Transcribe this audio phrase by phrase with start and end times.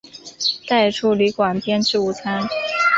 [0.67, 2.41] 带出旅馆边吃午餐